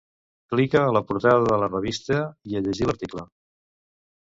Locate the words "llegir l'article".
2.67-3.31